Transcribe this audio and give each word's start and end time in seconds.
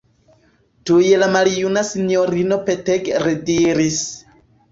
Tuj 0.89 1.09
la 1.23 1.25
maljuna 1.33 1.83
sinjorino 1.91 2.59
petege 2.71 3.23
rediris: 3.27 4.01